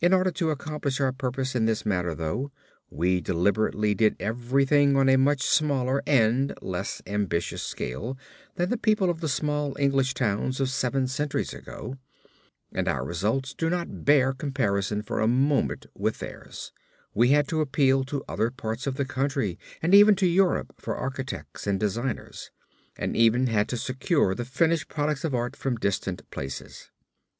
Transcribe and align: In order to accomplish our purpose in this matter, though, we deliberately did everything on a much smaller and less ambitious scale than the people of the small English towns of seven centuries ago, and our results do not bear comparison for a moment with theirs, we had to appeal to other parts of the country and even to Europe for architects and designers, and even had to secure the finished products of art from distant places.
In 0.00 0.12
order 0.12 0.32
to 0.32 0.50
accomplish 0.50 1.00
our 1.00 1.12
purpose 1.12 1.54
in 1.54 1.64
this 1.64 1.86
matter, 1.86 2.12
though, 2.12 2.50
we 2.90 3.20
deliberately 3.20 3.94
did 3.94 4.16
everything 4.18 4.96
on 4.96 5.08
a 5.08 5.16
much 5.16 5.42
smaller 5.44 6.02
and 6.08 6.52
less 6.60 7.00
ambitious 7.06 7.62
scale 7.62 8.18
than 8.56 8.68
the 8.70 8.76
people 8.76 9.08
of 9.08 9.20
the 9.20 9.28
small 9.28 9.76
English 9.78 10.12
towns 10.14 10.58
of 10.58 10.70
seven 10.70 11.06
centuries 11.06 11.54
ago, 11.54 11.98
and 12.72 12.88
our 12.88 13.04
results 13.04 13.54
do 13.54 13.70
not 13.70 14.04
bear 14.04 14.32
comparison 14.32 15.02
for 15.02 15.20
a 15.20 15.28
moment 15.28 15.86
with 15.94 16.18
theirs, 16.18 16.72
we 17.14 17.28
had 17.28 17.46
to 17.46 17.60
appeal 17.60 18.02
to 18.02 18.24
other 18.28 18.50
parts 18.50 18.88
of 18.88 18.96
the 18.96 19.04
country 19.04 19.56
and 19.80 19.94
even 19.94 20.16
to 20.16 20.26
Europe 20.26 20.74
for 20.80 20.96
architects 20.96 21.68
and 21.68 21.78
designers, 21.78 22.50
and 22.96 23.16
even 23.16 23.46
had 23.46 23.68
to 23.68 23.76
secure 23.76 24.34
the 24.34 24.44
finished 24.44 24.88
products 24.88 25.22
of 25.22 25.32
art 25.32 25.54
from 25.54 25.76
distant 25.78 26.28
places. 26.32 26.90